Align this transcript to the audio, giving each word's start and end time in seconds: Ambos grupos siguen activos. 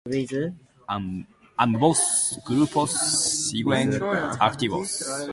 Ambos 1.57 2.39
grupos 2.47 2.89
siguen 3.49 4.01
activos. 4.39 4.89